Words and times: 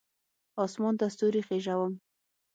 اسمان 0.63 0.93
ته 0.99 1.05
ستوري 1.13 1.41
خیژوم 1.47 1.93